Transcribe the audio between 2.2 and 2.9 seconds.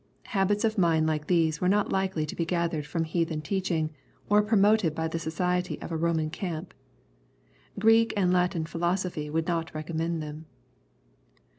to be gathered